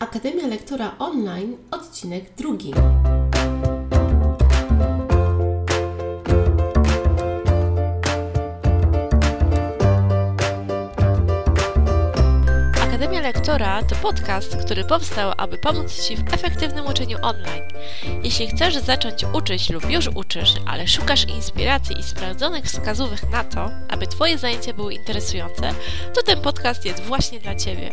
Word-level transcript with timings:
Akademia 0.00 0.46
Lektora 0.46 0.94
Online, 0.98 1.56
odcinek 1.70 2.32
drugi. 2.36 2.72
Lektora 13.50 13.82
to 13.82 13.96
podcast, 13.96 14.56
który 14.56 14.84
powstał, 14.84 15.32
aby 15.36 15.58
pomóc 15.58 16.02
Ci 16.02 16.16
w 16.16 16.34
efektywnym 16.34 16.86
uczeniu 16.86 17.18
online. 17.22 17.62
Jeśli 18.22 18.48
chcesz 18.48 18.76
zacząć 18.76 19.24
uczyć 19.32 19.70
lub 19.70 19.90
już 19.90 20.08
uczysz, 20.14 20.54
ale 20.66 20.88
szukasz 20.88 21.24
inspiracji 21.24 21.98
i 21.98 22.02
sprawdzonych 22.02 22.64
wskazówek 22.64 23.30
na 23.30 23.44
to, 23.44 23.70
aby 23.88 24.06
Twoje 24.06 24.38
zajęcia 24.38 24.72
były 24.72 24.94
interesujące, 24.94 25.74
to 26.14 26.22
ten 26.22 26.40
podcast 26.40 26.84
jest 26.84 27.02
właśnie 27.02 27.40
dla 27.40 27.54
Ciebie. 27.54 27.90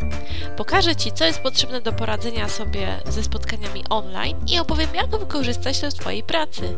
Pokażę 0.58 0.96
Ci, 0.96 1.12
co 1.12 1.26
jest 1.26 1.40
potrzebne 1.40 1.82
do 1.82 1.94
poradzenia 1.94 2.50
sobie 2.50 3.00
ze 3.06 3.24
spotkaniami 3.24 3.84
online 3.90 4.38
i 4.48 4.60
opowiem, 4.60 4.96
jak 4.96 5.08
wykorzystać 5.08 5.80
to 5.80 5.92
w 5.92 5.94
Twojej 5.94 6.24
pracy. 6.24 6.78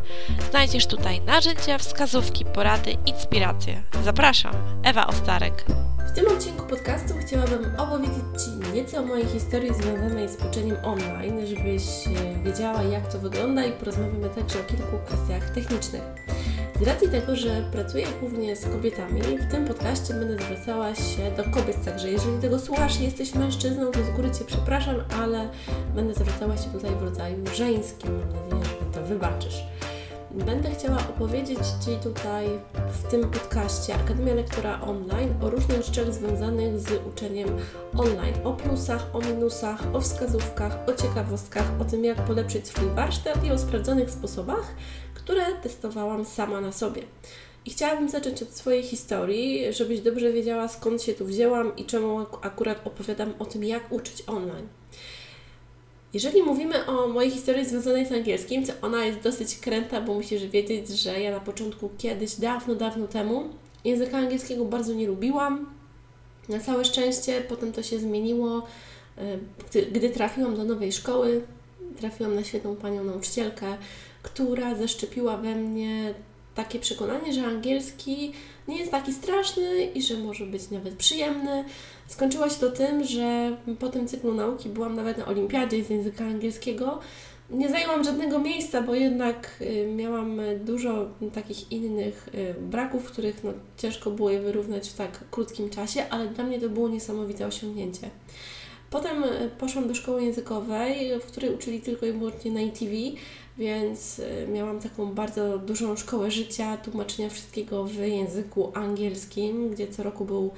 Znajdziesz 0.50 0.88
tutaj 0.88 1.22
narzędzia, 1.22 1.78
wskazówki, 1.78 2.46
porady, 2.46 2.98
inspiracje. 3.06 3.84
Zapraszam, 4.04 4.54
Ewa 4.84 5.08
Ostarek. 5.08 5.66
W 6.10 6.12
tym 6.12 6.28
odcinku 6.28 6.66
podcastu 6.66 7.14
chciałabym 7.22 7.76
opowiedzieć 7.78 8.24
Ci 8.44 8.74
nieco 8.74 9.00
o 9.00 9.06
mojej 9.06 9.26
historii 9.26 9.74
związanej 9.74 10.30
z 10.30 10.36
uczeniem 10.46 10.78
online, 10.84 11.48
żebyś 11.48 12.08
e, 12.08 12.44
wiedziała 12.44 12.84
jak 12.84 13.12
to 13.12 13.20
wygląda 13.20 13.66
i 13.66 13.72
porozmawiamy 13.72 14.30
także 14.30 14.60
o 14.60 14.64
kilku 14.64 14.98
kwestiach 15.06 15.50
technicznych. 15.50 16.02
Z 16.80 16.84
racji 16.84 17.10
tego, 17.10 17.36
że 17.36 17.64
pracuję 17.72 18.08
głównie 18.20 18.56
z 18.56 18.66
kobietami, 18.66 19.22
w 19.22 19.52
tym 19.52 19.66
podcaście 19.66 20.14
będę 20.14 20.44
zwracała 20.44 20.96
się 20.96 21.32
do 21.38 21.44
kobiet, 21.44 21.86
także 21.86 22.12
jeżeli 22.12 22.42
tego 22.42 22.60
słuchasz 22.60 23.00
i 23.00 23.04
jesteś 23.04 23.36
mężczyzną, 23.36 23.92
to 23.92 24.04
z 24.04 24.10
góry 24.10 24.32
Cię 24.32 24.46
przepraszam, 24.46 24.96
ale 25.22 25.50
będę 25.96 26.14
zwracała 26.14 26.58
się 26.58 26.70
tutaj 26.70 26.96
w 26.96 27.04
rodzaju 27.04 27.38
żeńskim. 27.56 28.12
Mam 28.52 28.60
nadzieję, 28.60 28.78
że 28.94 29.00
to 29.02 29.08
wybaczysz. 29.08 29.64
Będę 30.32 30.72
chciała 30.72 30.98
opowiedzieć 30.98 31.60
Ci 31.86 31.92
tutaj 32.04 32.48
w 32.94 33.12
tym 33.12 33.32
podcaście 33.32 33.96
Akademia 33.96 34.34
Lektora 34.34 34.82
Online 34.82 35.34
o 35.42 35.50
różnych 35.50 35.84
rzeczach 35.84 36.14
związanych 36.14 36.80
z 36.80 37.08
uczeniem 37.08 37.50
online. 37.98 38.34
O 38.44 38.54
plusach, 38.54 39.16
o 39.16 39.20
minusach, 39.20 39.96
o 39.96 40.02
wskazówkach, 40.02 40.78
o 40.88 40.94
ciekawostkach, 40.94 41.72
o 41.82 41.86
tym 41.86 42.06
jak 42.06 42.26
polepszyć 42.26 42.68
swój 42.68 42.90
warsztat 42.90 43.46
i 43.46 43.52
o 43.52 43.58
sprawdzonych 43.58 44.12
sposobach, 44.12 44.76
które 45.14 45.46
testowałam 45.64 46.26
sama 46.26 46.62
na 46.62 46.72
sobie. 46.72 47.02
I 47.66 47.72
chciałabym 47.72 48.10
zacząć 48.10 48.44
od 48.44 48.50
swojej 48.50 48.84
historii, 48.84 49.74
żebyś 49.74 50.02
dobrze 50.02 50.32
wiedziała 50.32 50.68
skąd 50.68 51.02
się 51.02 51.14
tu 51.14 51.26
wzięłam 51.26 51.76
i 51.76 51.86
czemu 51.86 52.20
akurat 52.42 52.88
opowiadam 52.88 53.34
o 53.40 53.46
tym, 53.46 53.64
jak 53.64 53.92
uczyć 53.92 54.24
online. 54.28 54.68
Jeżeli 56.14 56.44
mówimy 56.44 56.86
o 56.86 57.08
mojej 57.08 57.32
historii 57.32 57.66
związanej 57.66 58.06
z 58.06 58.12
angielskim, 58.12 58.66
to 58.66 58.74
ona 58.82 59.06
jest 59.06 59.20
dosyć 59.20 59.58
kręta, 59.58 60.02
bo 60.02 60.14
musisz 60.14 60.46
wiedzieć, 60.46 60.90
że 60.90 61.22
ja 61.22 61.32
na 61.32 61.40
początku 61.40 61.90
kiedyś, 61.98 62.36
dawno, 62.36 62.76
dawno 62.76 63.08
temu, 63.08 63.50
języka 63.86 64.18
angielskiego 64.18 64.66
bardzo 64.66 64.94
nie 64.94 65.08
lubiłam. 65.08 65.70
Na 66.50 66.60
całe 66.60 66.86
szczęście 66.86 67.42
potem 67.42 67.72
to 67.72 67.84
się 67.84 68.00
zmieniło, 68.00 68.68
gdy, 69.70 69.82
gdy 69.82 70.10
trafiłam 70.10 70.56
do 70.56 70.64
nowej 70.64 70.92
szkoły, 70.92 71.42
trafiłam 72.00 72.36
na 72.36 72.44
świetną 72.44 72.76
panią 72.76 73.04
nauczycielkę, 73.04 73.78
która 74.24 74.76
zaszczepiła 74.76 75.38
we 75.38 75.56
mnie 75.56 76.14
takie 76.64 76.80
przekonanie, 76.80 77.34
że 77.34 77.46
angielski 77.46 78.32
nie 78.68 78.78
jest 78.78 78.92
taki 78.92 79.14
straszny 79.14 79.86
i 79.86 80.02
że 80.02 80.18
może 80.18 80.46
być 80.46 80.70
nawet 80.70 80.94
przyjemny. 80.96 81.66
Skończyło 82.08 82.50
się 82.50 82.56
to 82.56 82.72
tym, 82.72 83.04
że 83.04 83.58
po 83.80 83.90
tym 83.90 84.08
cyklu 84.08 84.34
nauki 84.34 84.70
byłam 84.70 84.96
nawet 84.96 85.18
na 85.18 85.26
olimpiadzie 85.26 85.84
z 85.84 85.90
języka 85.90 86.26
angielskiego. 86.26 87.00
Nie 87.50 87.70
zajęłam 87.70 88.04
żadnego 88.04 88.40
miejsca, 88.40 88.82
bo 88.82 88.96
jednak 88.96 89.56
y, 89.62 89.88
miałam 89.96 90.42
dużo 90.66 91.10
takich 91.34 91.72
innych 91.72 92.30
y, 92.34 92.56
braków, 92.62 93.12
których 93.12 93.44
no, 93.44 93.54
ciężko 93.78 94.12
było 94.12 94.30
je 94.30 94.40
wyrównać 94.40 94.90
w 94.90 94.96
tak 94.96 95.30
krótkim 95.32 95.70
czasie, 95.70 96.10
ale 96.10 96.28
dla 96.28 96.44
mnie 96.44 96.60
to 96.60 96.70
było 96.70 96.90
niesamowite 96.90 97.48
osiągnięcie. 97.48 98.10
Potem 98.90 99.24
y, 99.24 99.50
poszłam 99.58 99.88
do 99.88 99.96
szkoły 99.96 100.24
językowej, 100.24 101.20
w 101.20 101.26
której 101.26 101.54
uczyli 101.56 101.82
tylko 101.82 102.06
i 102.06 102.12
wyłącznie 102.12 102.52
na 102.52 102.62
ITV, 102.62 102.92
więc 103.60 104.22
miałam 104.54 104.80
taką 104.80 105.14
bardzo 105.14 105.58
dużą 105.58 105.96
szkołę 105.96 106.32
życia, 106.32 106.78
tłumaczenia 106.78 107.30
wszystkiego 107.30 107.84
w 107.84 107.94
języku 107.94 108.72
angielskim, 108.74 109.72
gdzie 109.72 109.88
co 109.88 110.04
roku 110.04 110.26
był 110.26 110.52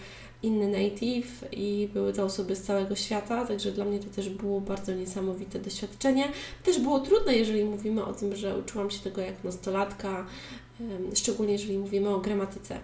inny 0.43 0.67
native 0.67 1.45
i 1.51 1.89
były 1.93 2.13
to 2.13 2.23
osoby 2.23 2.55
z 2.55 2.61
całego 2.61 2.95
świata, 2.95 3.45
także 3.45 3.71
dla 3.71 3.85
mnie 3.85 3.99
to 3.99 4.09
też 4.15 4.29
było 4.29 4.61
bardzo 4.61 4.93
niesamowite 4.93 5.59
doświadczenie. 5.59 6.27
Też 6.63 6.79
było 6.79 6.99
trudne, 6.99 7.35
jeżeli 7.35 7.65
mówimy 7.65 8.05
o 8.05 8.13
tym, 8.13 8.35
że 8.35 8.57
uczyłam 8.57 8.91
się 8.91 8.99
tego 8.99 9.21
jak 9.21 9.43
nastolatka, 9.43 10.25
szczególnie 11.13 11.53
jeżeli 11.53 11.77
mówimy 11.77 12.09
o 12.09 12.19
gramatyce. 12.19 12.79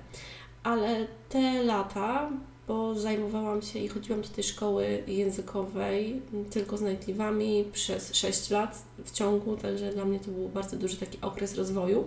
Ale 0.63 1.07
te 1.29 1.63
lata, 1.63 2.29
bo 2.67 2.95
zajmowałam 2.95 3.61
się 3.61 3.79
i 3.79 3.87
chodziłam 3.87 4.21
do 4.21 4.27
tej 4.27 4.43
szkoły 4.43 5.03
językowej 5.07 6.21
tylko 6.49 6.77
z 6.77 6.81
native'ami 6.81 7.63
przez 7.73 8.15
6 8.15 8.49
lat 8.49 8.81
w 9.05 9.11
ciągu, 9.11 9.57
także 9.57 9.93
dla 9.93 10.05
mnie 10.05 10.19
to 10.19 10.31
był 10.31 10.49
bardzo 10.49 10.77
duży 10.77 10.97
taki 10.97 11.17
okres 11.21 11.55
rozwoju. 11.55 12.03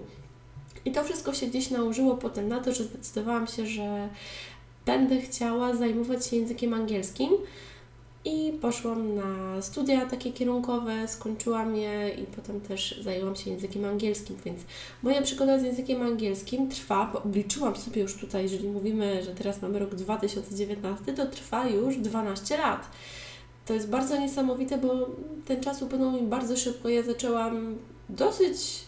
I 0.84 0.92
to 0.92 1.04
wszystko 1.04 1.34
się 1.34 1.46
gdzieś 1.46 1.70
nałożyło 1.70 2.16
potem 2.16 2.48
na 2.48 2.60
to, 2.60 2.74
że 2.74 2.84
zdecydowałam 2.84 3.46
się, 3.46 3.66
że 3.66 4.08
będę 4.86 5.20
chciała 5.20 5.76
zajmować 5.76 6.26
się 6.26 6.36
językiem 6.36 6.74
angielskim. 6.74 7.30
I 8.24 8.58
poszłam 8.60 9.14
na 9.14 9.62
studia 9.62 10.06
takie 10.06 10.32
kierunkowe, 10.32 11.08
skończyłam 11.08 11.76
je 11.76 12.08
i 12.08 12.26
potem 12.26 12.60
też 12.60 13.00
zajęłam 13.02 13.36
się 13.36 13.50
językiem 13.50 13.84
angielskim, 13.84 14.36
więc 14.44 14.60
moja 15.02 15.22
przygoda 15.22 15.58
z 15.58 15.62
językiem 15.62 16.02
angielskim 16.02 16.68
trwa, 16.68 17.10
bo 17.12 17.22
obliczyłam 17.22 17.76
sobie 17.76 18.02
już 18.02 18.16
tutaj, 18.16 18.42
jeżeli 18.42 18.68
mówimy, 18.68 19.22
że 19.24 19.34
teraz 19.34 19.62
mamy 19.62 19.78
rok 19.78 19.94
2019, 19.94 21.12
to 21.12 21.26
trwa 21.26 21.68
już 21.68 21.96
12 21.96 22.58
lat. 22.58 22.90
To 23.66 23.74
jest 23.74 23.90
bardzo 23.90 24.20
niesamowite, 24.20 24.78
bo 24.78 25.08
ten 25.46 25.60
czas 25.60 25.82
upłynął 25.82 26.12
mi 26.12 26.22
bardzo 26.22 26.56
szybko. 26.56 26.88
Ja 26.88 27.02
zaczęłam 27.02 27.78
dosyć 28.08 28.84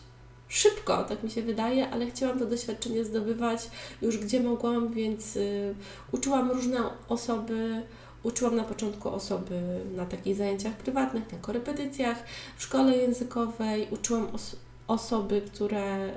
szybko, 0.48 1.04
tak 1.04 1.22
mi 1.22 1.30
się 1.30 1.42
wydaje, 1.42 1.90
ale 1.90 2.06
chciałam 2.06 2.38
to 2.38 2.46
doświadczenie 2.46 3.04
zdobywać 3.04 3.70
już 4.02 4.18
gdzie 4.18 4.40
mogłam, 4.40 4.92
więc 4.92 5.36
y, 5.36 5.74
uczyłam 6.12 6.50
różne 6.50 6.78
osoby. 7.08 7.82
Uczyłam 8.22 8.56
na 8.56 8.64
początku 8.64 9.08
osoby 9.08 9.80
na 9.96 10.06
takich 10.06 10.36
zajęciach 10.36 10.74
prywatnych, 10.74 11.32
na 11.32 11.38
korepetycjach, 11.38 12.24
w 12.56 12.62
szkole 12.62 12.96
językowej, 12.96 13.88
uczyłam 13.90 14.28
os 14.32 14.56
osoby, 14.86 15.42
które 15.46 16.06
y, 16.06 16.10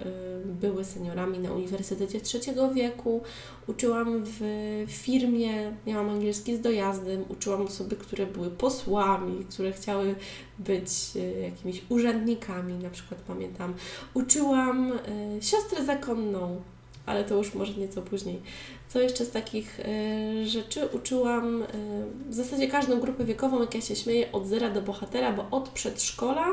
były 0.45 0.85
seniorami 0.85 1.39
na 1.39 1.51
Uniwersytecie 1.51 2.21
Trzeciego 2.21 2.73
Wieku. 2.73 3.21
Uczyłam 3.67 4.21
w 4.23 4.41
firmie, 4.87 5.75
miałam 5.87 6.09
angielski 6.09 6.55
z 6.55 6.61
dojazdem, 6.61 7.23
uczyłam 7.29 7.61
osoby, 7.61 7.95
które 7.95 8.25
były 8.25 8.49
posłami, 8.49 9.45
które 9.45 9.71
chciały 9.71 10.15
być 10.59 10.89
y, 11.15 11.39
jakimiś 11.41 11.81
urzędnikami, 11.89 12.73
na 12.73 12.89
przykład 12.89 13.21
pamiętam. 13.21 13.73
Uczyłam 14.13 14.91
y, 14.91 14.97
siostrę 15.41 15.85
zakonną, 15.85 16.61
ale 17.05 17.23
to 17.23 17.35
już 17.35 17.53
może 17.53 17.73
nieco 17.73 18.01
później. 18.01 18.41
Co 18.87 18.99
jeszcze 18.99 19.25
z 19.25 19.31
takich 19.31 19.79
y, 19.79 20.47
rzeczy? 20.47 20.87
Uczyłam 20.93 21.61
y, 21.61 21.65
w 22.29 22.33
zasadzie 22.33 22.67
każdą 22.67 22.99
grupę 22.99 23.25
wiekową, 23.25 23.61
jak 23.61 23.75
ja 23.75 23.81
się 23.81 23.95
śmieję, 23.95 24.31
od 24.31 24.47
zera 24.47 24.69
do 24.69 24.81
bohatera, 24.81 25.33
bo 25.33 25.47
od 25.51 25.69
przedszkola 25.69 26.45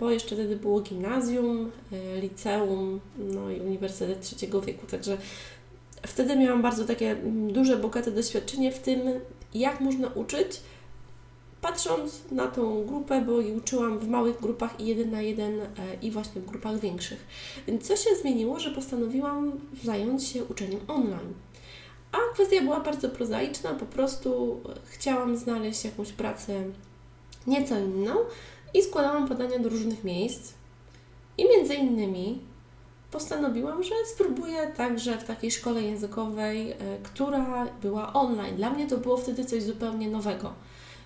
bo 0.00 0.10
e, 0.10 0.14
jeszcze 0.14 0.34
wtedy 0.34 0.56
było 0.56 0.80
gimnazjum, 0.80 1.70
e, 1.92 2.20
liceum, 2.20 3.00
no 3.18 3.50
i 3.50 3.60
Uniwersytet 3.60 4.20
Trzeciego 4.20 4.60
Wieku. 4.60 4.86
Także 4.86 5.16
wtedy 6.02 6.36
miałam 6.36 6.62
bardzo 6.62 6.84
takie 6.84 7.10
mm, 7.10 7.52
duże, 7.52 7.76
bogate 7.76 8.10
doświadczenie 8.10 8.72
w 8.72 8.78
tym, 8.78 9.00
jak 9.54 9.80
można 9.80 10.08
uczyć, 10.08 10.60
patrząc 11.62 12.22
na 12.30 12.46
tą 12.46 12.84
grupę, 12.84 13.20
bo 13.20 13.40
i 13.40 13.52
uczyłam 13.52 13.98
w 13.98 14.08
małych 14.08 14.40
grupach 14.40 14.80
i 14.80 14.86
jeden 14.86 15.10
na 15.10 15.22
jeden 15.22 15.60
e, 15.60 15.66
i 16.02 16.10
właśnie 16.10 16.40
w 16.42 16.46
grupach 16.46 16.80
większych. 16.80 17.26
Więc 17.66 17.88
co 17.88 17.96
się 17.96 18.10
zmieniło, 18.20 18.60
że 18.60 18.70
postanowiłam 18.70 19.52
zająć 19.84 20.24
się 20.24 20.44
uczeniem 20.44 20.80
online. 20.88 21.34
A 22.12 22.34
kwestia 22.34 22.62
była 22.62 22.80
bardzo 22.80 23.08
prozaiczna, 23.08 23.70
po 23.70 23.86
prostu 23.86 24.60
chciałam 24.84 25.36
znaleźć 25.36 25.84
jakąś 25.84 26.12
pracę 26.12 26.64
nieco 27.46 27.78
inną, 27.78 28.14
i 28.74 28.82
składałam 28.82 29.28
podania 29.28 29.58
do 29.58 29.68
różnych 29.68 30.04
miejsc. 30.04 30.52
I 31.38 31.48
między 31.48 31.74
innymi 31.74 32.38
postanowiłam, 33.10 33.82
że 33.82 33.94
spróbuję 34.14 34.72
także 34.76 35.18
w 35.18 35.24
takiej 35.24 35.50
szkole 35.50 35.82
językowej, 35.82 36.72
e, 36.72 36.76
która 37.02 37.66
była 37.82 38.12
online. 38.12 38.56
Dla 38.56 38.70
mnie 38.70 38.86
to 38.86 38.98
było 38.98 39.16
wtedy 39.16 39.44
coś 39.44 39.62
zupełnie 39.62 40.08
nowego. 40.08 40.52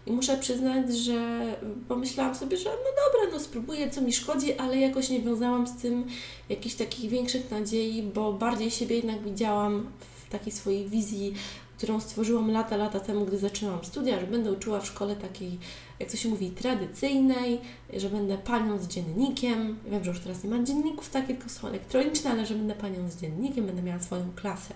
I 0.06 0.12
muszę 0.12 0.36
przyznać, 0.38 0.96
że 0.96 1.40
pomyślałam 1.88 2.34
sobie, 2.34 2.56
że 2.56 2.70
no 2.70 2.90
dobra, 3.04 3.36
no 3.36 3.44
spróbuję, 3.44 3.90
co 3.90 4.00
mi 4.00 4.12
szkodzi, 4.12 4.54
ale 4.54 4.78
jakoś 4.78 5.10
nie 5.10 5.20
wiązałam 5.20 5.66
z 5.66 5.76
tym 5.76 6.06
jakichś 6.48 6.74
takich 6.74 7.10
większych 7.10 7.50
nadziei, 7.50 8.02
bo 8.02 8.32
bardziej 8.32 8.70
siebie 8.70 8.96
jednak 8.96 9.22
widziałam 9.22 9.86
w 10.26 10.30
takiej 10.30 10.52
swojej 10.52 10.88
wizji 10.88 11.34
którą 11.76 12.00
stworzyłam 12.00 12.50
lata, 12.50 12.76
lata 12.76 13.00
temu, 13.00 13.24
gdy 13.24 13.38
zaczynałam 13.38 13.84
studia, 13.84 14.20
że 14.20 14.26
będę 14.26 14.52
uczyła 14.52 14.80
w 14.80 14.86
szkole 14.86 15.16
takiej, 15.16 15.58
jak 15.98 16.10
to 16.10 16.16
się 16.16 16.28
mówi, 16.28 16.50
tradycyjnej, 16.50 17.60
że 17.96 18.10
będę 18.10 18.38
panią 18.38 18.78
z 18.78 18.86
dziennikiem. 18.86 19.78
Wiem, 19.90 20.04
że 20.04 20.10
już 20.10 20.20
teraz 20.20 20.44
nie 20.44 20.50
ma 20.50 20.64
dzienników 20.64 21.10
takie, 21.10 21.34
tylko 21.34 21.48
są 21.48 21.68
elektroniczne, 21.68 22.30
ale 22.30 22.46
że 22.46 22.54
będę 22.54 22.74
panią 22.74 23.10
z 23.10 23.20
dziennikiem, 23.20 23.66
będę 23.66 23.82
miała 23.82 24.00
swoją 24.00 24.32
klasę. 24.36 24.74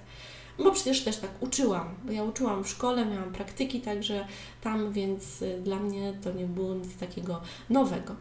Bo 0.64 0.72
przecież 0.72 1.04
też 1.04 1.16
tak 1.16 1.30
uczyłam, 1.40 1.94
bo 2.04 2.12
ja 2.12 2.22
uczyłam 2.22 2.64
w 2.64 2.68
szkole, 2.68 3.06
miałam 3.06 3.32
praktyki 3.32 3.80
także 3.80 4.26
tam, 4.60 4.92
więc 4.92 5.42
y, 5.42 5.60
dla 5.64 5.76
mnie 5.76 6.12
to 6.24 6.32
nie 6.32 6.44
było 6.44 6.74
nic 6.74 6.96
takiego 6.96 7.40
nowego. 7.70 8.14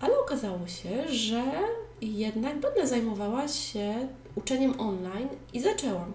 Ale 0.00 0.18
okazało 0.18 0.66
się, 0.66 1.08
że 1.08 1.42
jednak 2.00 2.60
będę 2.60 2.86
zajmowała 2.86 3.48
się 3.48 4.08
uczeniem 4.34 4.80
online 4.80 5.28
i 5.52 5.60
zaczęłam. 5.60 6.12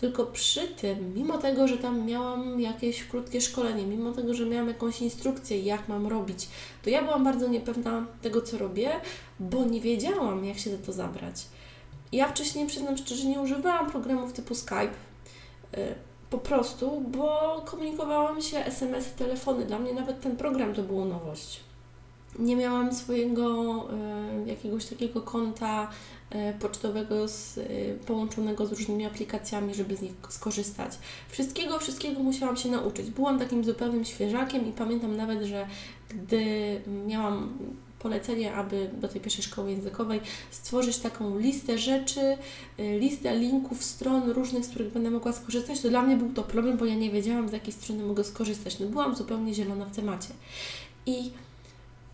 Tylko 0.00 0.26
przy 0.26 0.68
tym, 0.68 1.14
mimo 1.14 1.38
tego, 1.38 1.68
że 1.68 1.78
tam 1.78 2.06
miałam 2.06 2.60
jakieś 2.60 3.04
krótkie 3.04 3.40
szkolenie, 3.40 3.86
mimo 3.86 4.12
tego, 4.12 4.34
że 4.34 4.46
miałam 4.46 4.68
jakąś 4.68 5.02
instrukcję, 5.02 5.60
jak 5.60 5.88
mam 5.88 6.06
robić, 6.06 6.48
to 6.82 6.90
ja 6.90 7.02
byłam 7.02 7.24
bardzo 7.24 7.48
niepewna 7.48 8.06
tego, 8.22 8.42
co 8.42 8.58
robię, 8.58 8.90
bo 9.40 9.64
nie 9.64 9.80
wiedziałam, 9.80 10.44
jak 10.44 10.58
się 10.58 10.70
za 10.70 10.78
to 10.78 10.92
zabrać. 10.92 11.46
Ja 12.14 12.28
wcześniej, 12.28 12.66
przyznam 12.66 12.96
szczerze, 12.96 13.26
nie 13.26 13.40
używałam 13.40 13.90
programów 13.90 14.32
typu 14.32 14.54
Skype. 14.54 14.94
Y, 15.76 15.94
po 16.30 16.38
prostu, 16.38 17.00
bo 17.00 17.62
komunikowałam 17.64 18.42
się 18.42 18.58
SMS, 18.58 19.12
telefony. 19.12 19.64
Dla 19.64 19.78
mnie 19.78 19.94
nawet 19.94 20.20
ten 20.20 20.36
program 20.36 20.74
to 20.74 20.82
było 20.82 21.04
nowość. 21.04 21.60
Nie 22.38 22.56
miałam 22.56 22.94
swojego 22.94 23.74
y, 24.46 24.48
jakiegoś 24.50 24.84
takiego 24.84 25.20
konta 25.20 25.90
y, 26.34 26.58
pocztowego 26.60 27.28
z, 27.28 27.60
połączonego 28.06 28.66
z 28.66 28.72
różnymi 28.72 29.06
aplikacjami, 29.06 29.74
żeby 29.74 29.96
z 29.96 30.02
nich 30.02 30.12
skorzystać. 30.28 30.98
Wszystkiego, 31.28 31.78
wszystkiego 31.78 32.20
musiałam 32.20 32.56
się 32.56 32.68
nauczyć. 32.68 33.10
Byłam 33.10 33.38
takim 33.38 33.64
zupełnym 33.64 34.04
świeżakiem 34.04 34.68
i 34.68 34.72
pamiętam 34.72 35.16
nawet, 35.16 35.42
że 35.42 35.66
gdy 36.08 36.80
miałam 37.06 37.58
polecenie, 38.04 38.54
aby 38.54 38.90
do 39.00 39.08
tej 39.08 39.20
pierwszej 39.20 39.44
szkoły 39.44 39.70
językowej 39.70 40.20
stworzyć 40.50 40.98
taką 40.98 41.38
listę 41.38 41.78
rzeczy, 41.78 42.20
y, 42.20 42.98
listę 42.98 43.38
linków, 43.38 43.84
stron 43.84 44.30
różnych, 44.30 44.64
z 44.64 44.68
których 44.68 44.92
będę 44.92 45.10
mogła 45.10 45.32
skorzystać, 45.32 45.80
to 45.80 45.88
dla 45.88 46.02
mnie 46.02 46.16
był 46.16 46.32
to 46.32 46.42
problem, 46.42 46.76
bo 46.76 46.84
ja 46.84 46.94
nie 46.94 47.10
wiedziałam, 47.10 47.48
z 47.48 47.52
jakiej 47.52 47.72
strony 47.72 48.04
mogę 48.04 48.24
skorzystać. 48.24 48.78
No 48.78 48.86
byłam 48.86 49.16
zupełnie 49.16 49.54
zielona 49.54 49.84
w 49.84 49.96
temacie. 49.96 50.28
I 51.06 51.30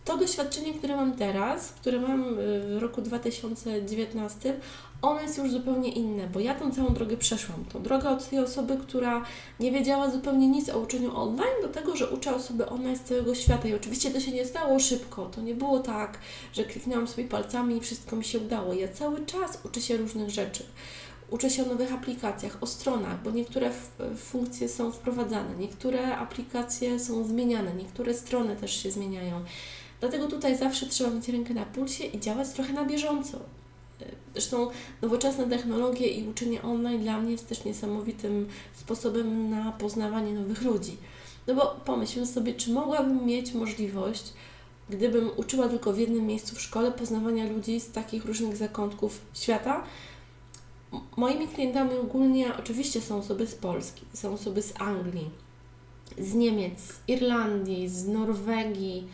to 0.05 0.17
doświadczenie, 0.17 0.73
które 0.73 0.95
mam 0.95 1.13
teraz, 1.13 1.71
które 1.71 1.99
mam 1.99 2.23
y, 2.23 2.35
w 2.75 2.77
roku 2.81 3.01
2019, 3.01 4.59
ono 5.01 5.21
jest 5.21 5.37
już 5.37 5.51
zupełnie 5.51 5.91
inne, 5.91 6.27
bo 6.27 6.39
ja 6.39 6.55
tą 6.55 6.71
całą 6.71 6.93
drogę 6.93 7.17
przeszłam. 7.17 7.65
Tą 7.65 7.83
drogę 7.83 8.09
od 8.09 8.29
tej 8.29 8.39
osoby, 8.39 8.77
która 8.77 9.25
nie 9.59 9.71
wiedziała 9.71 10.09
zupełnie 10.09 10.47
nic 10.47 10.69
o 10.69 10.79
uczeniu 10.79 11.15
online, 11.15 11.61
do 11.61 11.67
tego, 11.67 11.95
że 11.95 12.09
uczę 12.09 12.35
osoby 12.35 12.69
online 12.69 12.97
z 12.97 13.01
całego 13.01 13.35
świata. 13.35 13.67
I 13.67 13.73
oczywiście 13.73 14.11
to 14.11 14.19
się 14.19 14.31
nie 14.31 14.45
stało 14.45 14.79
szybko. 14.79 15.25
To 15.25 15.41
nie 15.41 15.55
było 15.55 15.79
tak, 15.79 16.17
że 16.53 16.63
kliknęłam 16.63 17.07
sobie 17.07 17.27
palcami 17.27 17.77
i 17.77 17.81
wszystko 17.81 18.15
mi 18.15 18.23
się 18.23 18.39
udało. 18.39 18.73
Ja 18.73 18.87
cały 18.87 19.25
czas 19.25 19.59
uczę 19.65 19.81
się 19.81 19.97
różnych 19.97 20.29
rzeczy. 20.29 20.63
Uczę 21.29 21.49
się 21.49 21.63
o 21.63 21.65
nowych 21.65 21.93
aplikacjach, 21.93 22.57
o 22.61 22.67
stronach, 22.67 23.23
bo 23.23 23.31
niektóre 23.31 23.71
funkcje 24.17 24.69
są 24.69 24.91
wprowadzane, 24.91 25.55
niektóre 25.59 26.17
aplikacje 26.17 26.99
są 26.99 27.23
zmieniane, 27.23 27.73
niektóre 27.73 28.13
strony 28.13 28.55
też 28.55 28.83
się 28.83 28.91
zmieniają. 28.91 29.43
Dlatego 30.01 30.27
tutaj 30.27 30.57
zawsze 30.57 30.85
trzeba 30.85 31.09
mieć 31.09 31.29
rękę 31.29 31.53
na 31.53 31.65
pulsie 31.65 32.03
i 32.03 32.19
działać 32.19 32.49
trochę 32.49 32.73
na 32.73 32.85
bieżąco. 32.85 33.39
Zresztą 34.33 34.67
nowoczesne 35.01 35.49
technologie 35.49 36.07
i 36.07 36.27
uczenie 36.27 36.61
online 36.61 37.01
dla 37.01 37.19
mnie 37.19 37.31
jest 37.31 37.49
też 37.49 37.65
niesamowitym 37.65 38.47
sposobem 38.73 39.49
na 39.49 39.71
poznawanie 39.71 40.33
nowych 40.33 40.61
ludzi. 40.61 40.97
No 41.47 41.55
bo 41.55 41.75
pomyślmy 41.85 42.27
sobie, 42.27 42.53
czy 42.53 42.71
mogłabym 42.71 43.25
mieć 43.25 43.53
możliwość, 43.53 44.33
gdybym 44.89 45.29
uczyła 45.37 45.69
tylko 45.69 45.93
w 45.93 45.99
jednym 45.99 46.27
miejscu 46.27 46.55
w 46.55 46.61
szkole, 46.61 46.91
poznawania 46.91 47.49
ludzi 47.49 47.79
z 47.79 47.91
takich 47.91 48.25
różnych 48.25 48.57
zakątków 48.57 49.21
świata. 49.33 49.83
Moimi 51.17 51.47
klientami 51.47 51.95
ogólnie 51.95 52.57
oczywiście 52.57 53.01
są 53.01 53.17
osoby 53.17 53.47
z 53.47 53.55
Polski, 53.55 54.01
są 54.13 54.33
osoby 54.33 54.61
z 54.61 54.73
Anglii, 54.81 55.29
z 56.17 56.33
Niemiec, 56.33 56.79
z 56.81 56.99
Irlandii, 57.07 57.89
z 57.89 58.07
Norwegii, 58.07 59.07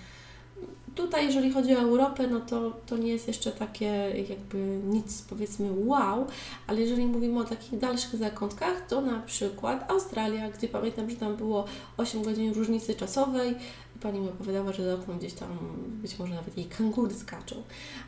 Tutaj, 0.96 1.26
jeżeli 1.26 1.52
chodzi 1.52 1.76
o 1.76 1.80
Europę, 1.80 2.28
no 2.28 2.40
to, 2.40 2.72
to 2.86 2.98
nie 2.98 3.12
jest 3.12 3.28
jeszcze 3.28 3.52
takie 3.52 3.86
jakby 4.30 4.80
nic 4.84 5.22
powiedzmy 5.22 5.70
wow, 5.86 6.28
ale 6.68 6.82
jeżeli 6.82 7.06
mówimy 7.06 7.40
o 7.40 7.44
takich 7.44 7.80
dalszych 7.80 8.16
zakątkach, 8.16 8.88
to 8.88 9.02
na 9.02 9.20
przykład 9.20 9.92
Australia, 9.92 10.50
gdzie 10.50 10.68
pamiętam, 10.68 11.10
że 11.10 11.16
tam 11.16 11.36
było 11.36 11.66
8 11.98 12.24
godzin 12.24 12.54
różnicy 12.54 12.96
czasowej, 12.96 13.56
Pani 14.02 14.20
mi 14.20 14.30
opowiadała, 14.30 14.74
że 14.74 14.86
za 14.86 14.94
oknem 14.94 15.18
gdzieś 15.18 15.34
tam 15.34 15.58
być 16.02 16.20
może 16.20 16.34
nawet 16.36 16.58
jej 16.58 16.66
kangury 16.66 17.16
skaczą. 17.16 17.56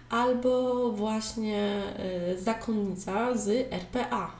Albo 0.09 0.91
właśnie 0.91 1.83
y, 2.33 2.41
zakonnica 2.41 3.37
z 3.37 3.73
RPA. 3.73 4.31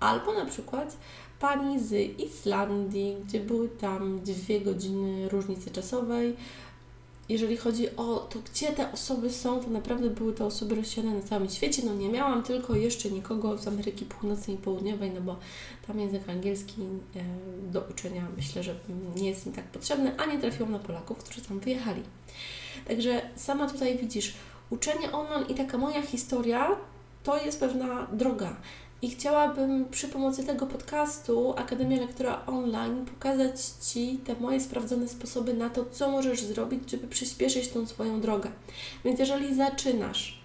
Albo 0.00 0.32
na 0.32 0.46
przykład 0.46 0.96
pani 1.40 1.80
z 1.80 2.20
Islandii, 2.20 3.16
gdzie 3.24 3.40
były 3.40 3.68
tam 3.68 4.20
dwie 4.20 4.60
godziny 4.60 5.28
różnicy 5.28 5.70
czasowej, 5.70 6.36
jeżeli 7.28 7.56
chodzi 7.56 7.96
o 7.96 8.16
to, 8.18 8.38
gdzie 8.52 8.72
te 8.72 8.92
osoby 8.92 9.30
są, 9.30 9.60
to 9.60 9.70
naprawdę 9.70 10.10
były 10.10 10.32
to 10.32 10.46
osoby 10.46 10.74
rozsiane 10.74 11.14
na 11.14 11.22
całym 11.22 11.50
świecie. 11.50 11.82
No 11.86 11.94
nie 11.94 12.08
miałam 12.08 12.42
tylko 12.42 12.74
jeszcze 12.74 13.10
nikogo 13.10 13.58
z 13.58 13.68
Ameryki 13.68 14.04
Północnej 14.04 14.56
i 14.56 14.58
Południowej, 14.58 15.10
no 15.10 15.20
bo 15.20 15.36
tam 15.86 16.00
język 16.00 16.28
angielski 16.28 16.82
e, 16.82 17.24
do 17.72 17.80
uczenia 17.80 18.28
myślę, 18.36 18.62
że 18.62 18.74
nie 19.16 19.28
jest 19.28 19.46
mi 19.46 19.52
tak 19.52 19.64
potrzebny, 19.64 20.18
a 20.18 20.26
nie 20.26 20.38
trafiłam 20.38 20.72
na 20.72 20.78
Polaków, 20.78 21.18
którzy 21.18 21.40
tam 21.40 21.60
wyjechali. 21.60 22.02
Także 22.88 23.22
sama 23.36 23.70
tutaj 23.70 23.98
widzisz, 23.98 24.34
uczenie 24.70 25.12
online 25.12 25.44
i 25.48 25.54
taka 25.54 25.78
moja 25.78 26.02
historia 26.02 26.76
to 27.22 27.44
jest 27.44 27.60
pewna 27.60 28.06
droga. 28.12 28.56
I 29.02 29.10
chciałabym 29.10 29.88
przy 29.88 30.08
pomocy 30.08 30.46
tego 30.46 30.66
podcastu 30.66 31.54
Akademia 31.56 32.00
Lektora 32.00 32.46
Online 32.46 33.04
pokazać 33.06 33.60
Ci 33.60 34.18
te 34.26 34.34
moje 34.34 34.60
sprawdzone 34.60 35.08
sposoby 35.08 35.54
na 35.54 35.70
to, 35.70 35.84
co 35.84 36.10
możesz 36.10 36.42
zrobić, 36.42 36.90
żeby 36.90 37.08
przyspieszyć 37.08 37.68
tą 37.68 37.86
swoją 37.86 38.20
drogę. 38.20 38.50
Więc 39.04 39.20
jeżeli 39.20 39.54
zaczynasz 39.54 40.42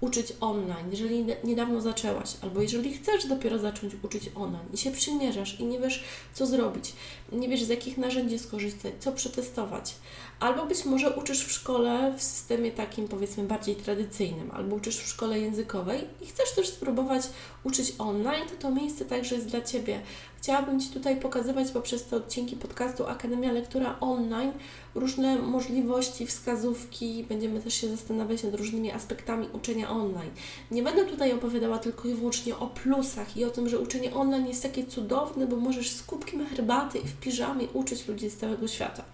uczyć 0.00 0.32
online, 0.40 0.90
jeżeli 0.90 1.26
niedawno 1.44 1.80
zaczęłaś, 1.80 2.36
albo 2.42 2.62
jeżeli 2.62 2.92
chcesz 2.92 3.26
dopiero 3.26 3.58
zacząć 3.58 3.94
uczyć 4.02 4.30
online 4.34 4.66
i 4.74 4.76
się 4.76 4.90
przymierzasz 4.90 5.60
i 5.60 5.64
nie 5.64 5.78
wiesz, 5.78 6.04
co 6.34 6.46
zrobić, 6.46 6.92
nie 7.32 7.48
wiesz, 7.48 7.62
z 7.62 7.68
jakich 7.68 7.98
narzędzi 7.98 8.38
skorzystać, 8.38 8.92
co 8.98 9.12
przetestować, 9.12 9.94
albo 10.40 10.66
być 10.66 10.84
może 10.84 11.16
uczysz 11.16 11.44
w 11.46 11.52
szkole 11.52 12.14
w 12.16 12.22
systemie 12.22 12.72
takim, 12.72 13.08
powiedzmy, 13.08 13.44
bardziej 13.44 13.76
tradycyjnym, 13.76 14.50
albo 14.50 14.76
uczysz 14.76 14.96
w 14.98 15.08
szkole 15.08 15.38
językowej 15.38 16.00
i 16.20 16.26
chcesz 16.26 16.52
też 16.52 16.68
spróbować 16.68 17.22
uczyć 17.64 17.94
online, 17.98 18.48
to 18.48 18.56
to 18.58 18.70
miejsce 18.70 19.04
także 19.04 19.34
jest 19.34 19.46
dla 19.46 19.60
Ciebie. 19.60 20.00
Chciałabym 20.42 20.80
Ci 20.80 20.88
tutaj 20.88 21.20
pokazywać 21.20 21.70
poprzez 21.70 22.04
te 22.04 22.16
odcinki 22.16 22.56
podcastu 22.56 23.06
Akademia 23.06 23.52
Lektura 23.52 23.96
Online 24.00 24.52
różne 24.94 25.38
możliwości, 25.38 26.26
wskazówki. 26.26 27.24
Będziemy 27.28 27.60
też 27.60 27.74
się 27.74 27.88
zastanawiać 27.88 28.42
nad 28.42 28.54
różnymi 28.54 28.92
aspektami 28.92 29.48
uczenia 29.52 29.90
online. 29.90 30.30
Nie 30.70 30.82
będę 30.82 31.04
tutaj 31.04 31.32
opowiadała 31.32 31.78
tylko 31.78 32.08
i 32.08 32.14
wyłącznie 32.14 32.56
o 32.56 32.66
plusach 32.66 33.36
i 33.36 33.44
o 33.44 33.50
tym, 33.50 33.68
że 33.68 33.78
uczenie 33.78 34.14
online 34.14 34.46
jest 34.46 34.62
takie 34.62 34.86
cudowne, 34.86 35.46
bo 35.46 35.56
możesz 35.56 35.90
z 35.90 36.02
kubkiem 36.02 36.46
herbaty 36.46 36.98
i 36.98 37.08
w 37.08 37.16
piżamie 37.20 37.68
uczyć 37.68 38.08
ludzi 38.08 38.30
z 38.30 38.36
całego 38.36 38.68
świata. 38.68 39.04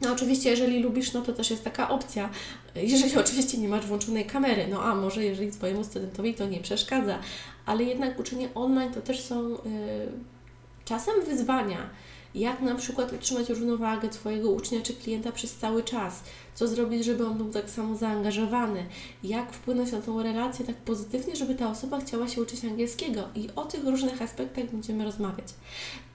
No 0.00 0.12
oczywiście, 0.12 0.50
jeżeli 0.50 0.82
lubisz, 0.82 1.12
no 1.12 1.22
to 1.22 1.32
też 1.32 1.50
jest 1.50 1.64
taka 1.64 1.88
opcja, 1.88 2.30
jeżeli 2.74 3.16
oczywiście 3.24 3.58
nie 3.58 3.68
masz 3.68 3.86
włączonej 3.86 4.26
kamery, 4.26 4.66
no 4.70 4.82
a 4.82 4.94
może 4.94 5.24
jeżeli 5.24 5.52
Twojemu 5.52 5.84
studentowi 5.84 6.34
to 6.34 6.46
nie 6.46 6.60
przeszkadza, 6.60 7.18
ale 7.66 7.84
jednak 7.84 8.18
uczenie 8.18 8.48
online 8.54 8.94
to 8.94 9.00
też 9.00 9.20
są 9.20 9.54
y, 9.54 9.58
czasem 10.84 11.14
wyzwania, 11.26 11.90
jak 12.34 12.60
na 12.60 12.74
przykład 12.74 13.12
utrzymać 13.12 13.48
równowagę 13.48 14.08
Twojego 14.08 14.50
ucznia 14.50 14.80
czy 14.82 14.94
klienta 14.94 15.32
przez 15.32 15.56
cały 15.56 15.82
czas, 15.82 16.20
co 16.54 16.68
zrobić, 16.68 17.04
żeby 17.04 17.26
on 17.26 17.38
był 17.38 17.50
tak 17.50 17.70
samo 17.70 17.96
zaangażowany, 17.96 18.86
jak 19.24 19.52
wpłynąć 19.52 19.92
na 19.92 20.00
tą 20.00 20.22
relację 20.22 20.66
tak 20.66 20.76
pozytywnie, 20.76 21.36
żeby 21.36 21.54
ta 21.54 21.70
osoba 21.70 22.00
chciała 22.00 22.28
się 22.28 22.42
uczyć 22.42 22.64
angielskiego? 22.64 23.28
I 23.34 23.48
o 23.56 23.64
tych 23.64 23.84
różnych 23.84 24.22
aspektach 24.22 24.70
będziemy 24.70 25.04
rozmawiać. 25.04 25.46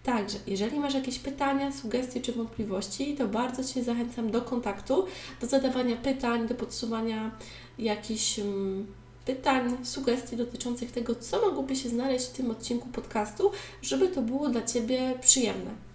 Także, 0.03 0.37
jeżeli 0.47 0.79
masz 0.79 0.93
jakieś 0.93 1.19
pytania, 1.19 1.71
sugestie 1.71 2.21
czy 2.21 2.31
wątpliwości, 2.31 3.15
to 3.15 3.27
bardzo 3.27 3.63
Cię 3.63 3.83
zachęcam 3.83 4.31
do 4.31 4.41
kontaktu, 4.41 5.05
do 5.41 5.47
zadawania 5.47 5.95
pytań, 5.95 6.47
do 6.47 6.55
podsuwania 6.55 7.31
jakichś 7.79 8.39
um, 8.39 8.87
pytań, 9.25 9.77
sugestii 9.83 10.37
dotyczących 10.37 10.91
tego, 10.91 11.15
co 11.15 11.41
mogłoby 11.41 11.75
się 11.75 11.89
znaleźć 11.89 12.25
w 12.25 12.31
tym 12.31 12.51
odcinku 12.51 12.89
podcastu, 12.89 13.51
żeby 13.81 14.07
to 14.07 14.21
było 14.21 14.49
dla 14.49 14.61
Ciebie 14.61 15.13
przyjemne 15.21 15.86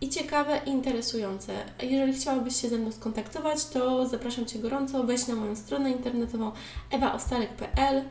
i 0.00 0.08
ciekawe 0.08 0.60
i 0.66 0.70
interesujące. 0.70 1.52
Jeżeli 1.82 2.12
chciałabyś 2.12 2.60
się 2.60 2.68
ze 2.68 2.78
mną 2.78 2.92
skontaktować, 2.92 3.66
to 3.66 4.06
zapraszam 4.08 4.46
Cię 4.46 4.58
gorąco, 4.58 5.04
wejdź 5.04 5.26
na 5.26 5.34
moją 5.34 5.56
stronę 5.56 5.90
internetową 5.90 6.52
ewaostarek.pl 6.90 8.04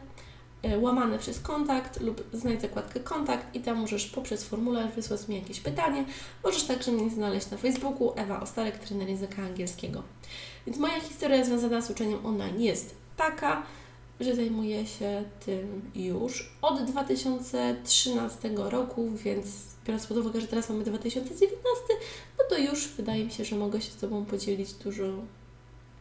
e, 0.64 0.80
łamane 0.80 1.20
przez 1.20 1.40
kontakt 1.40 2.02
lub 2.02 2.24
znajdź 2.34 2.62
zakładkę 2.62 3.00
kontakt 3.00 3.56
i 3.56 3.60
tam 3.60 3.78
możesz 3.78 4.06
poprzez 4.06 4.44
formularz 4.44 4.92
wysłać 4.92 5.28
mi 5.28 5.36
jakieś 5.36 5.60
pytanie. 5.60 6.06
Możesz 6.44 6.64
także 6.64 6.92
mnie 6.92 7.10
znaleźć 7.10 7.52
na 7.52 7.58
Facebooku 7.58 8.14
Ewa 8.16 8.40
Ostarek, 8.40 8.78
trener 8.78 9.10
języka 9.10 9.42
angielskiego. 9.42 10.04
Więc 10.66 10.78
moja 10.78 11.00
historia 11.00 11.46
związana 11.46 11.82
z 11.82 11.90
uczeniem 11.90 12.26
online 12.26 12.62
jest 12.62 12.96
taka, 13.18 13.64
że 14.20 14.36
zajmuję 14.36 14.88
się 14.88 15.24
tym 15.46 15.92
już 15.96 16.58
od 16.62 16.84
2013 16.84 18.52
roku, 18.56 19.12
więc 19.12 19.48
biorąc 19.86 20.08
pod 20.08 20.18
uwagę, 20.18 20.42
że 20.42 20.48
teraz 20.48 20.70
mamy 20.70 20.84
2019, 20.84 21.60
no 22.38 22.44
to 22.50 22.58
już 22.58 22.88
wydaje 22.88 23.26
mi 23.26 23.32
się, 23.32 23.46
że 23.46 23.56
mogę 23.56 23.82
się 23.82 23.92
z 23.92 23.96
Tobą 23.96 24.26
podzielić 24.26 24.74
dużo 24.74 25.06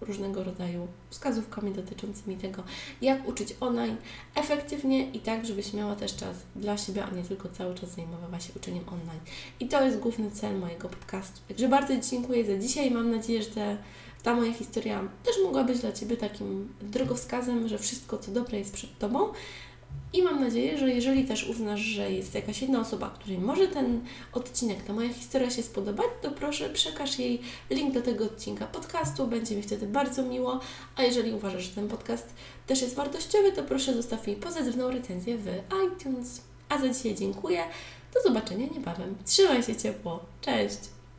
różnego 0.00 0.44
rodzaju 0.44 0.88
wskazówkami 1.10 1.72
dotyczącymi 1.72 2.36
tego, 2.36 2.62
jak 3.02 3.28
uczyć 3.28 3.56
online 3.60 3.96
efektywnie 4.34 5.10
i 5.10 5.20
tak, 5.20 5.46
żebyś 5.46 5.72
miała 5.72 5.96
też 5.96 6.16
czas 6.16 6.36
dla 6.56 6.78
siebie, 6.78 7.04
a 7.04 7.10
nie 7.10 7.22
tylko 7.22 7.48
cały 7.48 7.74
czas 7.74 7.90
zajmowała 7.90 8.40
się 8.40 8.52
uczeniem 8.56 8.84
online. 8.88 9.20
I 9.60 9.68
to 9.68 9.84
jest 9.84 9.98
główny 9.98 10.30
cel 10.30 10.58
mojego 10.58 10.88
podcastu. 10.88 11.40
Także 11.48 11.68
bardzo 11.68 11.96
Ci 11.96 12.10
dziękuję 12.10 12.44
za 12.44 12.58
dzisiaj. 12.58 12.90
Mam 12.90 13.10
nadzieję, 13.10 13.42
że 13.42 13.50
te, 13.50 13.76
ta 14.26 14.34
moja 14.34 14.52
historia 14.52 15.08
też 15.24 15.34
mogła 15.44 15.64
być 15.64 15.78
dla 15.78 15.92
Ciebie 15.92 16.16
takim 16.16 16.74
drogowskazem, 16.80 17.68
że 17.68 17.78
wszystko, 17.78 18.18
co 18.18 18.32
dobre 18.32 18.58
jest 18.58 18.74
przed 18.74 18.98
Tobą. 18.98 19.32
I 20.12 20.22
mam 20.22 20.40
nadzieję, 20.40 20.78
że 20.78 20.90
jeżeli 20.90 21.24
też 21.24 21.48
uznasz, 21.48 21.80
że 21.80 22.12
jest 22.12 22.34
jakaś 22.34 22.62
jedna 22.62 22.80
osoba, 22.80 23.10
której 23.10 23.38
może 23.38 23.68
ten 23.68 24.00
odcinek, 24.32 24.82
ta 24.82 24.92
moja 24.92 25.08
historia 25.08 25.50
się 25.50 25.62
spodobać, 25.62 26.06
to 26.22 26.30
proszę 26.30 26.70
przekaż 26.70 27.18
jej 27.18 27.40
link 27.70 27.94
do 27.94 28.02
tego 28.02 28.24
odcinka 28.24 28.66
podcastu, 28.66 29.26
będzie 29.26 29.56
mi 29.56 29.62
wtedy 29.62 29.86
bardzo 29.86 30.22
miło. 30.22 30.60
A 30.96 31.02
jeżeli 31.02 31.32
uważasz, 31.32 31.62
że 31.62 31.74
ten 31.74 31.88
podcast 31.88 32.34
też 32.66 32.82
jest 32.82 32.94
wartościowy, 32.94 33.52
to 33.52 33.62
proszę 33.62 33.94
zostaw 33.94 34.26
mi 34.26 34.36
pozytywną 34.36 34.90
recenzję 34.90 35.38
w 35.38 35.46
iTunes. 35.86 36.40
A 36.68 36.78
za 36.78 36.88
dzisiaj 36.88 37.14
dziękuję. 37.14 37.64
Do 38.14 38.22
zobaczenia 38.22 38.66
niebawem. 38.74 39.16
Trzymaj 39.24 39.62
się 39.62 39.76
ciepło. 39.76 40.20
Cześć! 40.40 40.95